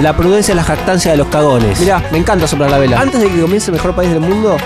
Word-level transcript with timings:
La 0.00 0.16
prudencia 0.16 0.52
es 0.52 0.56
la 0.56 0.64
jactancia 0.64 1.10
de 1.10 1.18
los 1.18 1.26
cagones. 1.26 1.78
Mirá, 1.78 2.02
me 2.10 2.16
encanta 2.16 2.46
soplar 2.46 2.70
la 2.70 2.78
vela. 2.78 2.98
Antes 3.00 3.20
de 3.20 3.28
que 3.28 3.38
comience 3.38 3.66
el 3.70 3.74
mejor 3.74 3.94
país 3.94 4.10
del 4.10 4.20
mundo, 4.20 4.56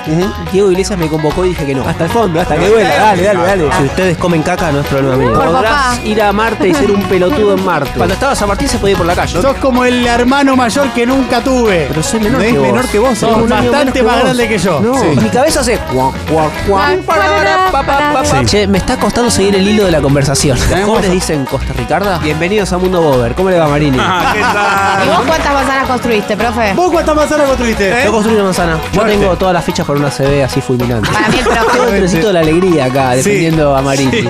Diego 0.52 0.70
Iglesias 0.70 0.96
me 0.96 1.08
convocó 1.08 1.44
y 1.44 1.48
dije 1.48 1.66
que 1.66 1.74
no. 1.74 1.82
Hasta 1.88 2.04
el 2.04 2.10
fondo, 2.10 2.40
hasta 2.40 2.56
que 2.56 2.68
duela. 2.68 2.88
Dale, 2.96 3.22
dale, 3.24 3.42
dale. 3.42 3.68
Si 3.76 3.82
ustedes 3.84 4.16
comen 4.16 4.42
caca, 4.44 4.70
no 4.70 4.80
es 4.80 4.86
problema 4.86 5.16
mío. 5.16 5.32
Por 5.32 5.44
Podrás 5.46 5.72
papá. 5.96 5.98
ir 6.04 6.22
a 6.22 6.32
Marte 6.32 6.68
y 6.68 6.74
ser 6.74 6.88
un 6.92 7.02
pelotudo 7.02 7.54
en 7.56 7.64
Marte. 7.64 7.90
Cuando 7.96 8.14
estaba 8.14 8.36
San 8.36 8.46
Martín 8.46 8.68
se 8.68 8.78
podía 8.78 8.92
ir 8.92 8.96
por 8.98 9.06
la 9.06 9.16
calle. 9.16 9.42
Sos 9.42 9.56
como 9.56 9.84
el 9.84 10.06
hermano 10.06 10.54
mayor 10.54 10.88
que 10.90 11.04
nunca 11.04 11.40
tuve. 11.40 11.86
Pero 11.88 12.02
soy 12.04 12.20
menor 12.20 12.40
Es 12.40 12.52
que 12.52 12.58
vos. 12.58 12.66
menor 12.68 12.88
que 12.88 12.98
vos, 13.00 13.18
Soy 13.18 13.30
sos 13.32 13.42
un 13.42 13.52
año 13.52 13.70
bastante 13.72 14.02
menos 14.02 14.06
más 14.06 14.14
vos. 14.14 14.24
grande 14.24 14.48
que 14.48 14.58
yo. 14.58 14.80
No, 14.80 14.94
Sí. 15.00 15.06
mi 15.20 15.28
cabeza 15.30 15.60
hace. 15.60 15.78
cuac, 15.78 16.14
cuac, 16.30 16.52
cuac, 16.68 16.98
parara, 17.00 17.70
pa, 17.72 17.82
pa, 17.82 17.98
pa, 18.12 18.22
pa. 18.22 18.44
Che, 18.44 18.68
me 18.68 18.78
está 18.78 18.96
costando 18.98 19.30
seguir 19.32 19.56
el 19.56 19.66
hilo 19.66 19.84
de 19.84 19.90
la 19.90 20.00
conversación. 20.00 20.56
Los 20.58 20.68
Tenemos- 20.68 20.90
jóvenes 20.90 21.10
dicen 21.10 21.44
Costa 21.44 21.72
Ricarda. 21.76 22.18
Bienvenidos 22.18 22.72
a 22.72 22.78
Mundo 22.78 23.02
Bober. 23.02 23.34
¿Cómo 23.34 23.50
le 23.50 23.58
va, 23.58 23.66
Marini? 23.66 23.98
¿Y 23.98 25.08
vos 25.08 25.23
cuántas 25.26 25.52
manzanas 25.54 25.86
construiste, 25.88 26.36
profe? 26.36 26.72
¿Vos 26.74 26.90
cuántas 26.92 27.14
manzanas 27.16 27.46
construiste? 27.48 27.94
Yo 28.04 28.12
construí 28.12 28.34
una 28.36 28.44
manzana. 28.44 28.78
Yo 28.92 29.00
Fuerte. 29.00 29.16
tengo 29.18 29.36
todas 29.36 29.54
las 29.54 29.64
fichas 29.64 29.86
por 29.86 29.96
una 29.96 30.10
CB 30.10 30.44
así 30.44 30.60
fulminante. 30.60 31.08
Para 31.10 31.28
mí 31.28 31.38
el 31.38 31.44
profe. 31.44 31.78
El 31.84 31.96
trencito 31.96 32.26
de 32.28 32.32
la 32.32 32.40
alegría 32.40 32.84
acá, 32.86 33.10
Sí. 33.12 33.16
defendiendo 33.18 33.76
a 33.76 33.82
Marini. 33.82 34.28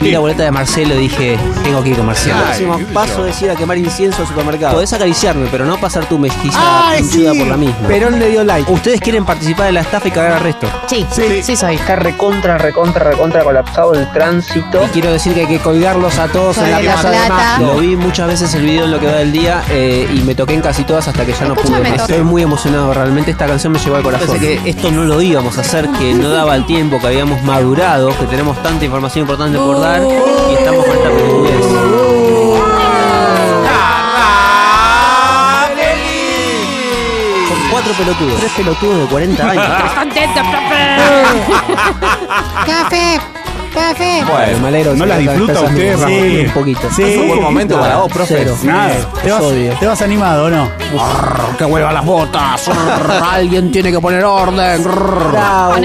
Vi 0.00 0.10
la 0.10 0.18
boleta 0.20 0.42
de 0.44 0.50
Marcelo 0.50 0.94
y 0.94 0.98
dije, 0.98 1.38
tengo 1.64 1.82
que 1.82 1.90
ir 1.90 1.96
con 1.96 2.06
Marcelo. 2.06 2.36
El 2.38 2.42
próximo 2.44 2.78
paso 2.92 3.26
es 3.26 3.40
ir 3.42 3.50
a 3.50 3.54
quemar 3.56 3.78
incienso 3.78 4.22
al 4.22 4.28
supermercado. 4.28 4.74
Podés 4.74 4.92
acariciarme, 4.92 5.48
pero 5.50 5.64
no 5.64 5.76
pasar 5.78 6.06
tu 6.06 6.18
mezquilla 6.18 6.88
Ay, 6.90 7.00
pinchuda 7.02 7.32
sí. 7.32 7.38
por 7.38 7.48
la 7.48 7.56
misma. 7.56 7.88
Perón 7.88 8.18
le 8.18 8.28
dio 8.30 8.44
like. 8.44 8.70
¿Ustedes 8.70 9.00
quieren 9.00 9.24
participar 9.24 9.66
de 9.66 9.72
la 9.72 9.80
estafa 9.80 10.08
y 10.08 10.10
cagar 10.10 10.32
al 10.32 10.40
resto? 10.40 10.66
Sí, 10.86 11.06
Sí. 11.10 11.42
sí, 11.42 11.56
soy. 11.56 11.76
Está 11.76 11.96
recontra, 11.96 12.58
recontra, 12.58 13.04
recontra 13.04 13.42
colapsado 13.44 13.94
el 13.94 14.10
tránsito. 14.12 14.84
Y 14.84 14.88
quiero 14.88 15.12
decir 15.12 15.32
que 15.34 15.40
hay 15.40 15.46
que 15.46 15.58
colgarlos 15.58 16.18
a 16.18 16.28
todos 16.28 16.58
en 16.58 16.70
la 16.70 16.80
La 16.82 16.92
Plaza 16.92 17.10
de. 17.10 17.28
Mayo. 17.28 17.66
Lo 17.74 17.78
vi 17.80 17.96
muchas 17.96 18.26
veces 18.28 18.54
el 18.54 18.62
video 18.62 18.84
en 18.84 18.90
lo 18.90 19.00
que 19.00 19.06
va 19.06 19.12
del 19.12 19.32
día 19.32 19.62
eh, 19.70 20.08
y 20.12 20.20
me 20.28 20.34
toqué 20.34 20.52
en 20.52 20.60
casi 20.60 20.84
todas 20.84 21.08
hasta 21.08 21.24
que 21.24 21.32
ya 21.32 21.46
no 21.46 21.54
pude. 21.54 21.94
Estoy 21.94 22.22
muy 22.22 22.42
emocionado, 22.42 22.92
realmente 22.92 23.30
esta 23.30 23.46
canción 23.46 23.72
me 23.72 23.78
llevó 23.78 23.96
al 23.96 24.02
corazón. 24.02 24.28
Pensé 24.28 24.58
que 24.60 24.68
esto 24.68 24.90
no 24.90 25.04
lo 25.04 25.22
íbamos 25.22 25.56
a 25.56 25.62
hacer, 25.62 25.88
que 25.92 26.12
no 26.12 26.28
daba 26.28 26.54
el 26.54 26.66
tiempo, 26.66 27.00
que 27.00 27.06
habíamos 27.06 27.42
madurado, 27.44 28.10
que 28.10 28.26
tenemos 28.26 28.62
tanta 28.62 28.84
información 28.84 29.22
importante 29.22 29.56
por 29.56 29.80
dar 29.80 30.02
y 30.02 30.52
estamos 30.52 30.84
con 30.84 30.96
esta 30.96 31.08
pelotudez. 31.08 31.64
Son 37.48 37.58
cuatro 37.70 37.94
pelotudos, 37.94 38.38
tres 38.38 38.52
pelotudos 38.52 39.00
de 39.00 39.06
40 39.06 39.48
años. 39.48 39.64
Café, 42.66 43.18
café. 43.78 44.24
Bueno, 44.30 44.58
me 44.60 44.68
alegro. 44.68 44.94
¿No 44.94 45.04
que 45.04 45.08
la 45.08 45.16
se 45.16 45.20
disfruta 45.22 45.60
usted. 45.60 46.00
Ramón? 46.00 46.46
Un 46.46 46.50
poquito. 46.52 46.80
Sí. 46.94 47.02
Es 47.02 47.18
un 47.18 47.28
buen 47.28 47.42
momento 47.42 47.80
para 47.80 47.96
vos, 47.96 48.12
profe. 48.12 48.36
Cero. 48.38 48.56
Nada. 48.62 48.94
Te 49.22 49.30
vas, 49.30 49.42
te 49.80 49.86
vas 49.86 50.02
animado, 50.02 50.46
¿o 50.46 50.50
no? 50.50 50.68
que 51.56 51.64
vuelvan 51.64 51.94
las 51.94 52.04
botas. 52.04 52.68
Alguien 53.32 53.70
tiene 53.70 53.90
que 53.90 54.00
poner 54.00 54.24
orden. 54.24 54.84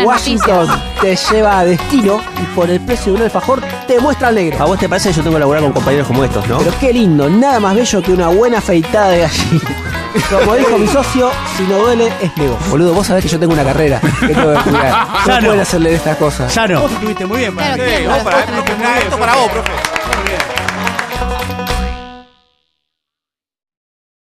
Washington 0.05 0.67
te 1.01 1.15
lleva 1.15 1.59
a 1.59 1.65
destino 1.65 2.19
y 2.41 2.55
por 2.55 2.69
el 2.69 2.79
precio 2.81 3.13
de 3.13 3.19
un 3.19 3.23
alfajor 3.25 3.61
te 3.85 3.99
muestra 3.99 4.29
al 4.29 4.35
negro. 4.35 4.61
A 4.61 4.65
vos 4.65 4.79
te 4.79 4.87
parece 4.89 5.09
que 5.09 5.15
yo 5.15 5.21
tengo 5.23 5.35
que 5.35 5.39
laburar 5.39 5.61
con 5.63 5.71
compañeros 5.73 6.07
como 6.07 6.23
estos, 6.23 6.47
¿no? 6.47 6.57
Pero 6.59 6.71
qué 6.79 6.93
lindo, 6.93 7.29
nada 7.29 7.59
más 7.59 7.75
bello 7.75 8.01
que 8.01 8.11
una 8.11 8.27
buena 8.29 8.57
afeitada 8.59 9.09
de 9.09 9.19
gallina. 9.21 9.61
Como 10.29 10.55
dijo 10.55 10.77
mi 10.77 10.87
socio, 10.87 11.31
si 11.57 11.63
no 11.63 11.77
duele 11.79 12.11
es 12.21 12.35
nego. 12.37 12.57
Boludo, 12.69 12.93
vos 12.93 13.07
sabés 13.07 13.23
que 13.23 13.29
yo 13.29 13.39
tengo 13.39 13.53
una 13.53 13.63
carrera 13.63 13.99
que 14.19 14.27
tengo 14.27 14.53
que 14.53 14.59
cuidar. 14.69 15.07
Ya 15.25 15.39
No 15.39 15.45
pueden 15.47 15.61
hacerle 15.61 15.95
estas 15.95 16.17
cosas. 16.17 16.53
Ya 16.53 16.67
no. 16.67 16.81
Vos 16.81 16.91
estuviste 16.91 17.25
muy 17.25 17.37
bien, 17.39 17.53
Claro, 17.55 17.71
Manuel. 17.77 18.03
claro. 18.03 18.09
Vamos 18.09 18.23
para, 18.23 18.99
esto 18.99 19.17
para 19.17 19.35
vos, 19.35 19.51
profe. 19.51 20.62